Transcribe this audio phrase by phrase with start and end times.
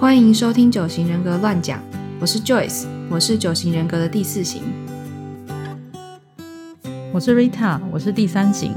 [0.00, 1.78] 欢迎收听九型人格乱讲，
[2.18, 4.62] 我是 Joyce，我是九型人格的第四型。
[7.12, 8.72] 我是 Rita，我是第三型。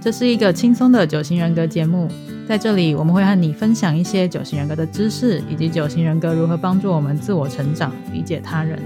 [0.00, 2.08] 这是一个轻松的九型人格节目，
[2.48, 8.80] 在这里我们会和你分享一些九型人格的知识，以及九型人格如何帮助我们自我成长、理解他人。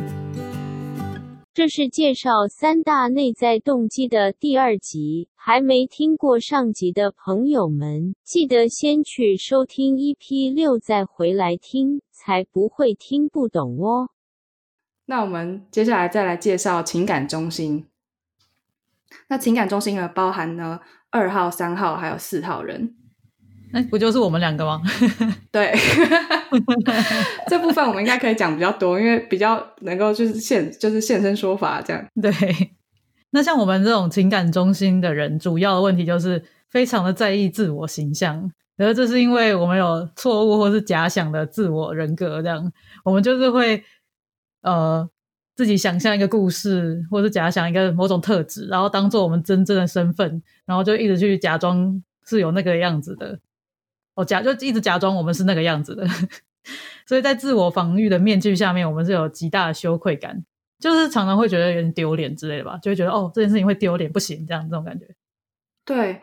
[1.53, 14.11] 这是介绍三大内在动机的第二集，还没听过上集的朋友们，记得先去收听 EP 六，再回来听，才不会听不懂哦。
[15.07, 17.89] 那我们接下来再来介绍情感中心。
[19.27, 20.79] 那情感中心呢，包含呢
[21.11, 22.95] 二号、三号还有四号人。
[23.73, 24.83] 那不就是我们两个吗？
[25.53, 25.73] 对，
[27.49, 32.05] 这部分我们应该可以讲比较多，因为比较能够就是现就是现身说法这样。
[32.21, 32.33] 对，
[33.31, 42.73] 那像我们这种情感中心的人，主要的问题就是非常的在意自我形象，而这是因为我们有错误或是假想的自我人格，这样
[43.05, 43.85] 我们就是会
[44.63, 45.09] 呃
[45.55, 53.39] 自己想象一个故事，或是假想一个某种特质，然后当做我们真正的身份，然后就一直去假装是有那个样子的。
[54.15, 56.07] 我假就一直假装我们是那个样子的，
[57.07, 60.45] 所以在自我防御的面具下面，我们是有极大的羞愧感，
[60.79, 65.07] 就是常常会觉得有点丢脸之类的吧，就会觉得哦这件事情会丢脸，不行这样这种感觉。
[65.85, 66.21] 对，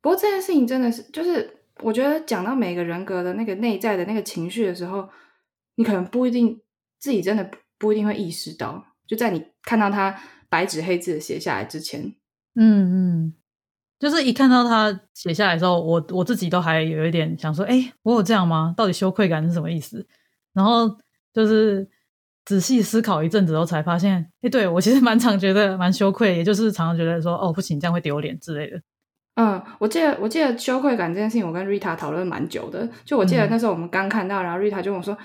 [0.00, 5.08] 不过这件事情真的是，就是我觉得讲到每个人格的那个内在的那个情绪的时候，
[5.74, 6.60] 你可能不一定
[6.98, 12.14] 自己真的不一定会意识到，就在你看到他白纸黑字的写下来之前，
[12.54, 13.34] 嗯嗯。
[13.98, 18.74] 就是一看到他写下来的时候，我我自己都还有一点想说，哎，我有这样吗？
[18.76, 20.06] 到底羞愧感是什么意思？
[20.52, 20.88] 然后
[21.32, 21.88] 就是
[22.44, 28.80] 仔细思考一阵子后，才发现，哎，对我其实蛮常觉得蛮羞愧，也就是常常觉得说，哦，不行，这样会丢脸之类的。
[29.36, 32.88] 嗯，我记得我记得羞愧感这件事情，我跟 Rita 讨论蛮久的。
[33.04, 35.16] 就我记得那时候我们刚看到，然后 Rita 就跟我说，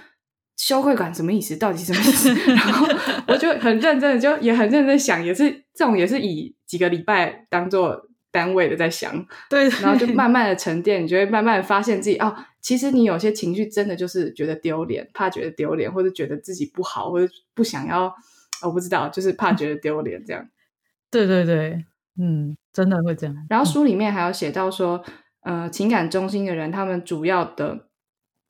[0.58, 1.58] 羞愧感什么意思？
[1.58, 2.34] 到底什么意思？
[2.56, 2.88] 然后
[3.28, 8.08] 我就很认真的，就也很认真想，也是这种，也是以几个礼拜当做。
[8.32, 18.14] 单位的在想， 对，然后就慢慢的沉淀，你就会慢慢的发现自己哦，其实你有些情绪真的就是觉得丢脸，怕觉得丢脸，或者觉得自己不好，或者不想要，
[18.64, 20.48] 我不知道，就是怕觉得丢脸这样。
[21.12, 21.84] 对对对，
[22.18, 23.36] 嗯，真的会这样。
[23.50, 25.04] 然后书里面还有写到说，
[25.42, 27.88] 呃，情感中心的人，他们主要的，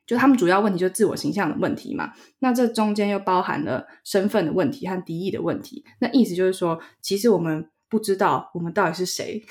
[0.06, 2.14] 就他们主要问题就是自我形象的问题嘛。
[2.40, 5.84] 那这中间又包含了身份的问题和敌意的问题。
[6.00, 7.68] 那意思就是说，其实我们。
[7.92, 9.44] 不知道我们到底是谁，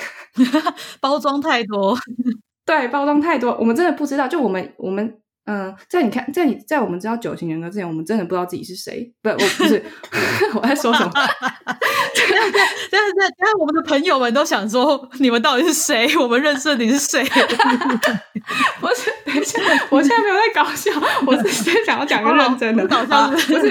[0.99, 1.95] 包装太多，
[2.65, 4.27] 对，包装太多，我们真的不知道。
[4.27, 9.13] 就我们，我们，嗯，在你看，在你在我们知道九型人格之前，我们真的不知道自己是谁。
[9.21, 9.85] 不，我不是，
[10.57, 11.11] 我在说什么？
[11.13, 12.53] 但是，
[12.91, 16.17] 但是，但是，我们的朋友们都想说，你们到底是谁？
[16.17, 17.23] 我们认识你是谁？
[18.81, 20.91] 不是，等一下，我现在没有在搞笑，
[21.27, 23.69] 我是先想要讲个认真的搞笑，不是，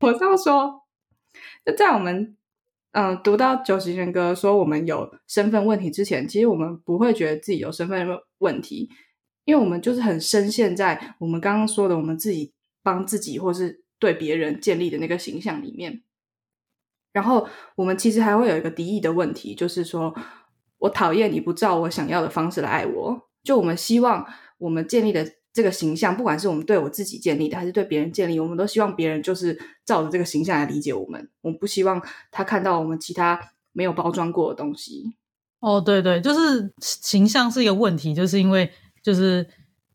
[0.00, 0.82] 我是要说，
[1.66, 2.34] 就在我们。
[2.92, 8.06] 嗯，读到九型人格说我们有身份问题之前，其实我们不会觉得自己有身份
[8.38, 8.90] 问题，
[9.44, 12.52] 因为我们就是很深陷在我们刚刚说的我们自己
[12.82, 16.02] 帮自己或是对别人建立的那个形象里面。
[17.12, 20.14] 然后我们其实还会有一个敌意的问题，就是说
[20.78, 24.26] 我讨厌你不照我想要的方式来爱我，就我们希望
[24.58, 25.39] 我们建立的。
[25.52, 31.28] 这个形象，不管是我们对我自己建立的，还是对别人建立，我们都希望别人就是照着这个形象来理解我们。
[31.40, 32.00] 我们不希望
[32.30, 33.40] 他看到我们其他
[33.72, 35.14] 没有包装过的东西。
[35.58, 38.70] 哦，对对，就是形象是一个问题，就是因为
[39.02, 39.46] 就是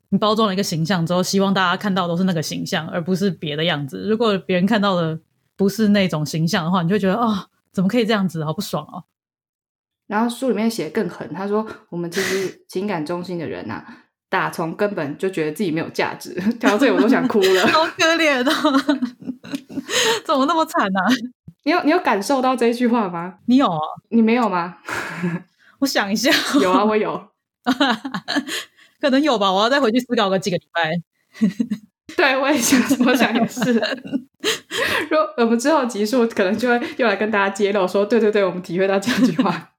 [0.10, 4.08] 你包装了一个形象之后，希望大家看到都是那个形象，而不是别的样子。
[4.10, 5.20] 如果别人看到的
[5.56, 9.06] 不是那种形象的话，你就觉得啊，怎么可以这样子，好不爽哦。
[10.06, 13.84] 然后书里面写更狠，他说我们其实 情感中心的人呐。
[14.36, 19.06] 打从根本就觉得自己没有价值，讲到这里我都想哭了，好 可怜哦！
[20.26, 21.00] 怎么那么惨呢？
[21.64, 23.36] 你有你有感受到这句话吗？
[23.46, 23.80] 你有啊？
[24.10, 24.76] 你没有吗？
[25.80, 26.30] 我想一下，
[26.62, 27.30] 有啊，我有，
[29.00, 29.50] 可能有吧。
[29.54, 31.02] 我要再回去思考个几个礼拜。
[32.18, 33.72] 对，我也想，我想也是。
[35.10, 39.72] 如果我们之后集数可能就会又来跟大家揭露，说对对对，我们体会到这句话。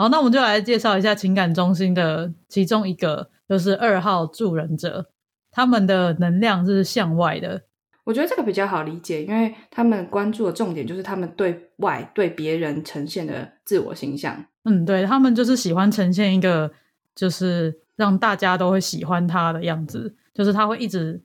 [0.00, 5.10] 好，那我们就来介绍一下情感中心的其中一个，就是二号助人者，
[5.50, 7.60] 他们的能量是向外的。
[8.04, 14.42] 我觉得这个比较好理解，因为他们关注的重点就是他们对外对别人呈现的自我形象。
[14.64, 16.72] 嗯，对他们就是喜欢呈现一个，
[17.14, 21.22] 就是让大家都会喜欢他的样子，就是他会一直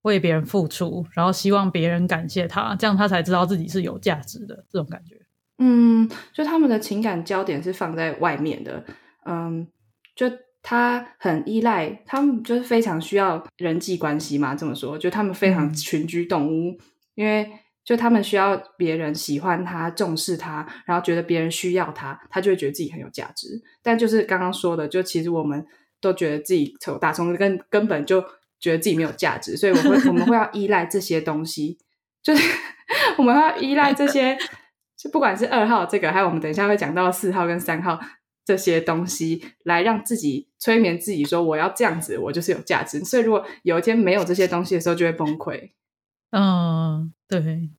[0.00, 5.14] 为别人付出，然后希望别人感谢他，这样他才知道自己是有价值的这种感觉。
[5.58, 8.84] 嗯，就他们的情感焦点是放在外面的，
[9.24, 9.66] 嗯，
[10.14, 10.30] 就
[10.62, 14.54] 他很依赖，他们就是非常需要人际关系嘛。
[14.54, 16.78] 这么说，就他们非常嗯群居动物，
[17.14, 17.50] 因为
[17.84, 23.62] 就他们需要别人喜欢他、重视他，然后觉得别人需要他，他就会觉得自己很有价值。
[23.82, 25.66] 但就是刚刚说的，就其实我们
[26.00, 28.22] 都觉得自己从打从根根本就
[28.60, 31.78] 觉得自己没有价值，所以我会我们会要依赖这些东西，
[32.22, 32.42] 就是
[33.16, 34.36] 我们要依赖这些，
[34.98, 38.00] 就不管是二号这个，还有我们等一下会讲到四号跟三号
[38.44, 42.98] 这些东西，来让自己催眠自己说我要这样子，我就是有价值。
[43.04, 45.70] 所以如果有一天没有这些东西的时候，就会崩溃。
[46.32, 47.70] 嗯，对。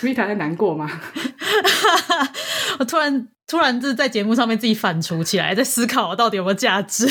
[0.00, 0.90] Rita 在难过吗？
[2.80, 7.06] 我突然突然就是在节目上面自己反刍起来，在思考我到底有没有价值。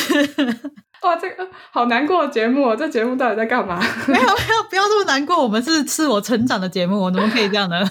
[1.03, 2.75] 哇，这个好难过的节目哦！
[2.75, 3.77] 这节目到底在干嘛？
[4.07, 7.83] 没有没有，不要这么难过，我们是是我成长的节目，我怎么可以这样呢？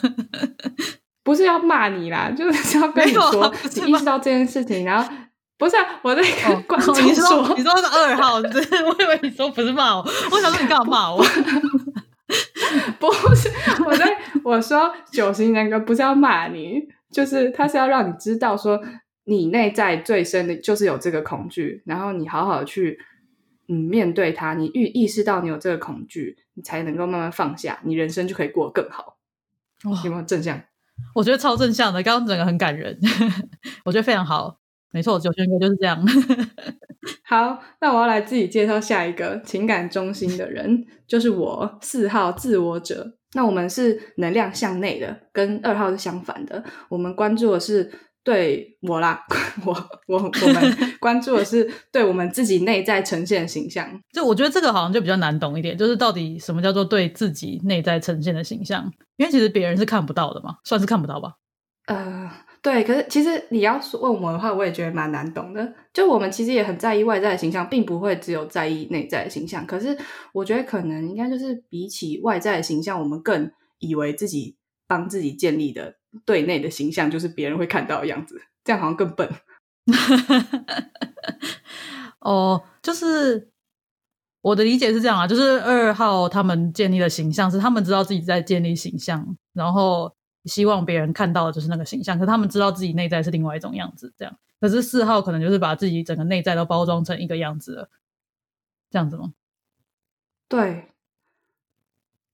[1.22, 5.08] 不是要骂你啦，就是要跟你说，你意识到这件事情，然后
[5.56, 11.24] 不是、啊、我在跟观众哦你说说，你说是二号，是不是我以为你说不是骂我，我想说你干嘛骂我？
[12.98, 13.50] 不是
[13.84, 16.80] 我在我说九型人格不是要骂你，
[17.12, 18.80] 就是他是要让你知道说
[19.24, 22.98] 你内在最深的就是有这个恐惧，然后你好好的去
[23.68, 29.18] 嗯面对它，你预意识到你有这个恐惧，你才能够慢慢放下，你人生就可以过得更好。
[29.84, 30.60] 哇有没有正向？
[31.14, 32.98] 我觉得超正向的，刚刚整个很感人，
[33.84, 34.58] 我觉得非常好。
[34.90, 36.04] 没错，九轩哥就是这样。
[37.24, 43.16] 好，那我要来自己介绍下一个情感中心的人，就是我四号自我者。
[43.34, 46.62] 那我们是能量向内的，跟二号是相反的。
[46.90, 47.90] 我们关注的是
[48.24, 49.24] 对我啦，
[49.66, 49.72] 我
[50.06, 54.00] 我我们 关注的是对我们自己内在呈现的形象。
[54.12, 58.90] 就我觉得这个好像就比较难懂一点，就是到底什么叫做对自己内在呈现的形象？
[59.16, 61.34] 因为其实别人是看不到的嘛，算是看不到吧。
[61.86, 62.30] 呃，
[62.62, 65.74] 对，可是其实你要说问我的话，我也觉得蛮难懂的。
[65.92, 69.66] 就我们其实也很在意外在的形象，并不会只有在意内在的形象。
[69.66, 69.98] 可是
[70.32, 79.28] 我觉得可能应该就是比起外在的形象，我们更以为自己帮自己建立的对内的形象，就是别人会看到的样子，这样好像更笨。
[82.20, 83.50] 哦，就是
[84.42, 90.14] 我的理解是这样啊，就是二号他们建立的形象是他们知道自己在建立形象，然后
[90.44, 94.38] 希望别人看到的就是那个形象，可是他们知道自己内在是另外一种样子，这样。
[94.60, 97.90] 可是四号可能就是把自己整个内在都包装成一个样子了，
[98.88, 99.32] 这样子吗？
[100.48, 100.92] 对，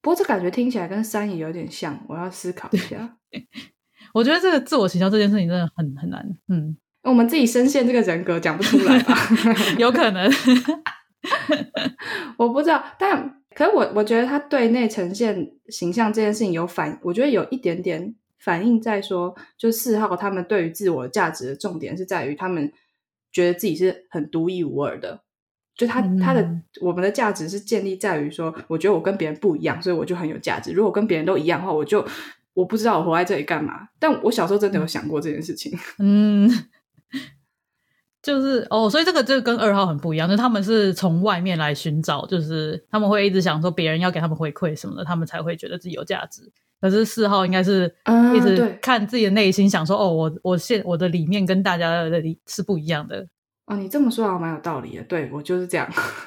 [0.02, 3.16] 不过这感觉听起来跟三也有点像，我要思考一下。
[4.14, 9.14] 我觉得这个自我形象这件事情真的很很难，嗯，我们自己深陷这个人格讲不出来吧？
[9.78, 10.30] 有可能，
[12.36, 22.72] 我不知道，但可是我我觉得他对内呈现形象这件事情有反，我觉得有一点点反映在说，就四号他们对于自我价值的重点是在于他们
[23.30, 25.20] 觉得自己是很独一无二的，
[25.76, 30.72] 就他、他的嗯我们的价值是建立在于说，我觉得我跟别人不一样，所以我就很有价值。
[30.72, 32.06] 如果跟别人都一样的话，我就
[32.58, 33.88] 我不知道我活在这里干嘛。
[34.00, 35.78] 但我小时候真的有想过这件事情。
[36.00, 36.50] 嗯，
[38.20, 46.50] 就是哦，所以这个就跟二号很不一样，就是他们是从外面来寻找，就是他们会一直想说别人要给他们回馈什么的，他们才会觉得自己有价值。
[46.80, 53.26] 可是四号应该是啊一直看自己的内心，想说哦，我我现我的理念跟大家的理是不一样的。
[53.68, 55.02] 哦，你这么说好像蛮有道理的。
[55.04, 55.86] 对我就是这样，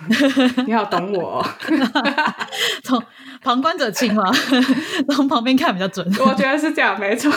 [0.67, 1.45] 你好懂我、哦。
[2.83, 3.03] 从
[3.41, 4.24] 旁观者清嘛，
[5.15, 6.05] 从旁边看比较准。
[6.19, 7.31] 我觉得是这样，没错。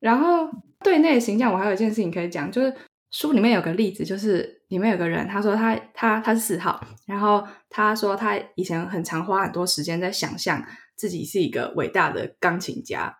[0.00, 0.48] 然后
[0.82, 2.74] 对内形象，我还有一件事情可以讲，就是
[3.12, 10.60] 书里面有个例子，就是里面有个人，他说他他他是四号，然后他说他以前很常花很多时间在想象
[10.96, 13.16] 自己是一个伟大的钢琴家，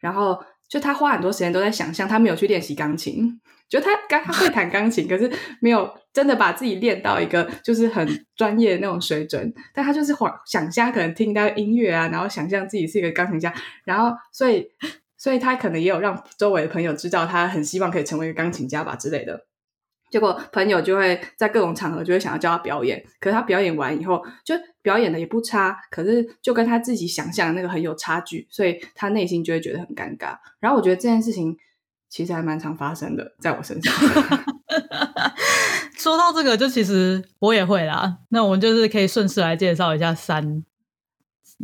[0.00, 3.40] 然后就他花很多时间都在想象，他没有去练习钢琴。
[3.68, 9.52] 就他刚他会弹钢琴，可是没有真的把自己练到一个就是很专业的那种水准。
[9.74, 13.52] 但他就是想想象，可能听到音乐啊，然后想象自己是一个钢琴家，
[13.84, 14.66] 然后所以
[15.18, 19.46] 所以他可能也有让周围的朋友知道他很希望可以成为一个钢琴家吧之类的。
[20.10, 30.36] 结果朋友就会在各种场合就会想要叫他表演，可是他表演完以后，就表演的也不差，可是就跟他自己想象的那个很有差距，所以他内心就会觉得很尴尬。
[30.60, 31.56] 然后我觉得这件事情。
[32.10, 33.94] 其实还蛮常发生的，在我身上。
[35.94, 38.16] 说到这个，就其实我也会啦。
[38.30, 40.64] 那我们就是可以顺势来介绍一下三，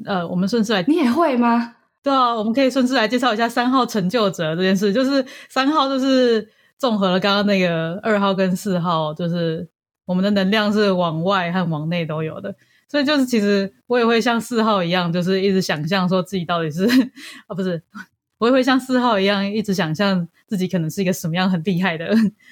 [0.04, 1.76] 呃，我们顺势来，你也会吗？
[2.02, 4.92] 对啊，我们可以顺势来介绍一下三号成就者这件事。
[4.92, 6.46] 就是三号就是
[6.84, 9.66] 综合了刚刚那个二号跟四号，就是
[10.04, 12.54] 我们的能量是往外和往内都有的。
[12.90, 16.84] 所以就是其实我也会像四号一样，就是一直想象说自己到底是
[17.48, 17.82] 啊，不是。
[18.36, 22.04] 我也会像四号一样，一直想象自己可能是一个什么样很厉害的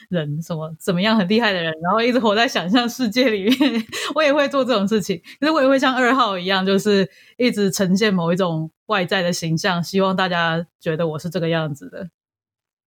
[0.08, 3.84] 人，什么怎么样很厉害的人，然后一直活在想象世界里面。
[4.16, 12.08] 我也会做这种事情，可是我也会像二号一样，就是一直呈现某一种外在的形象，希望大家觉得我是这个样子的，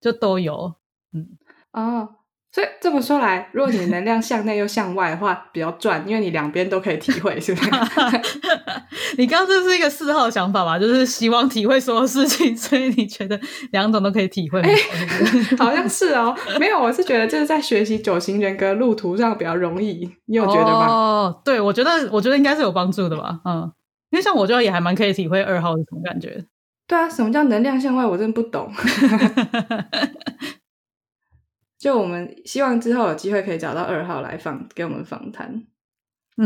[0.02, 0.74] 就都有。
[1.16, 1.28] 嗯，
[1.72, 2.10] 哦。
[2.52, 7.70] 所以这么说来，如果你能量向内又向外的话，比较赚，因为你两边都可以体会，是不是？
[9.20, 10.80] 你刚刚这是一个四号想法吧？
[10.80, 13.38] 就是希望体会所有事情，所以你觉得
[13.74, 14.62] 两种都可以体会？
[15.60, 16.34] 好像是哦。
[16.58, 20.10] 没有，我是觉得就是在学习九型人格路途上比较容易。
[20.28, 20.88] 你有觉得吗？
[20.88, 23.42] 哦，对，我觉得我觉得应该是有帮助的吧。
[23.44, 23.70] 嗯，
[24.12, 26.46] 因为像我觉得也还蛮可以体会二号是什么感觉。
[26.88, 28.06] 对啊，什么叫能量向外？
[28.06, 28.72] 我真的不懂。
[31.86, 35.54] 就我们希望之后有机会可以找到二号来访给我们访谈。
[36.36, 36.42] 嗯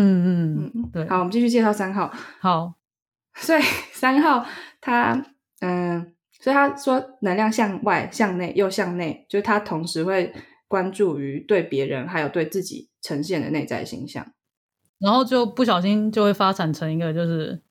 [0.60, 1.08] 嗯嗯，对。
[1.08, 2.14] 好，我们继续介绍三号。
[2.42, 2.74] 好，
[3.40, 3.62] 所以
[3.94, 4.46] 三号
[4.82, 5.26] 他
[5.62, 10.34] 嗯，所以他说能量向外、向内又向内，就是他同时会
[10.68, 14.34] 关注于对别人还有对自己呈现的内在形象，
[15.00, 17.62] 然后就不小心就会发展成一个就是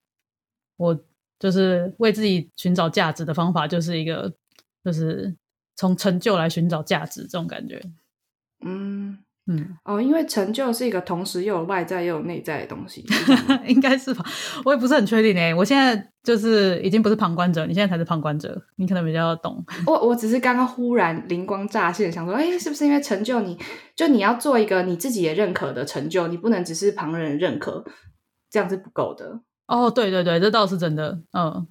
[0.78, 0.98] 我
[1.38, 4.32] 就是为自己寻找价值的方法，就是一个
[4.82, 5.37] 就是。
[5.78, 7.80] 从成就来寻找价值，这种感觉，
[8.66, 9.16] 嗯
[9.47, 13.06] 嗯哦，因为成就是一个同时又有外在又有内在的东西，
[13.64, 14.25] 应该是吧？
[14.64, 15.54] 我也不是很确定诶。
[15.54, 19.64] 我现在就是已经不是旁观者，你现在才是旁观者，你可能比较懂。
[19.87, 23.40] 我我只是刚刚忽然灵光乍现，想说，哎，是不是因为成就？
[23.40, 23.56] 你
[23.94, 27.85] 就你要做一个你自己也认可的成就，你不能只是旁人认可，
[28.50, 29.40] 这样是不够的。
[29.68, 31.66] 哦，对对对，这倒是真的，嗯。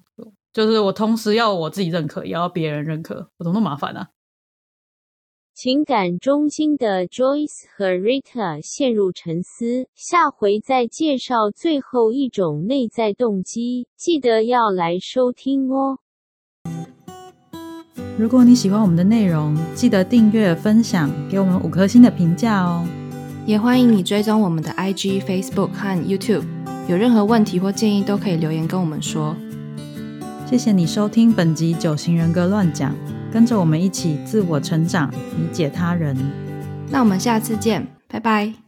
[0.58, 4.08] 就是我同时要我自己认可，也要别人认可，我怎么那么麻烦呢？
[5.54, 16.00] 情感中心的 Joyce 和 Rita 陷入沉思，下回再介绍最后一种内在动机，记得要来收听哦。
[18.18, 22.84] 如果你喜欢我们的内容，记得订阅、分享，给我们五颗星的评价哦。
[23.46, 26.42] 也欢迎你追踪我们的 IG、Facebook 和 YouTube，
[26.88, 29.36] 有任何问题或建议都可以留言跟我们说。
[30.48, 32.90] 谢谢你收听本集《九型人格乱讲》，
[33.30, 36.16] 跟着我们一起自我成长，理解他人。
[36.90, 38.67] 那我们下次见，拜拜。